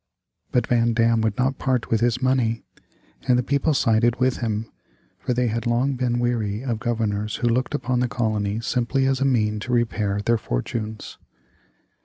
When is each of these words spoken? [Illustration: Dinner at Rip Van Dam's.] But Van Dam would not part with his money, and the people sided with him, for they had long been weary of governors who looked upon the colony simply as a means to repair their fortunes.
[Illustration: 0.51 0.65
Dinner 0.65 0.79
at 0.79 0.79
Rip 0.79 0.79
Van 0.79 0.93
Dam's.] 0.93 0.95
But 0.95 0.97
Van 0.97 1.11
Dam 1.11 1.21
would 1.21 1.37
not 1.53 1.59
part 1.59 1.89
with 1.91 2.01
his 2.01 2.21
money, 2.23 2.63
and 3.27 3.37
the 3.37 3.43
people 3.43 3.73
sided 3.75 4.19
with 4.19 4.37
him, 4.37 4.65
for 5.19 5.35
they 5.35 5.45
had 5.45 5.67
long 5.67 5.93
been 5.93 6.17
weary 6.17 6.63
of 6.63 6.79
governors 6.79 7.35
who 7.35 7.47
looked 7.47 7.75
upon 7.75 7.99
the 7.99 8.07
colony 8.07 8.61
simply 8.61 9.05
as 9.05 9.21
a 9.21 9.25
means 9.25 9.63
to 9.65 9.71
repair 9.73 10.19
their 10.19 10.39
fortunes. 10.39 11.19